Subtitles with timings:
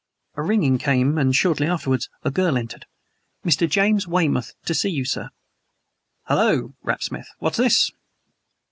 [0.33, 2.87] A ringing came, and shortly afterwards a girl entered.
[3.45, 3.69] "Mr.
[3.69, 5.29] James Weymouth to see you, sir."
[6.25, 7.29] "Hullo!" rapped Smith.
[7.37, 7.91] "What's this?"